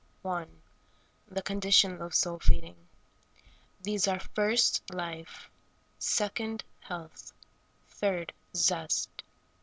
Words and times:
I. 0.25 0.47
The 1.27 1.43
conditions 1.43 2.01
of 2.01 2.15
soul 2.15 2.39
feeding. 2.39 2.87
These 3.81 4.07
are— 4.07 4.19
first, 4.35 4.81
life; 4.91 5.47
second, 5.99 6.63
health; 6.79 7.31
third, 7.87 8.33
zest. 8.57 9.21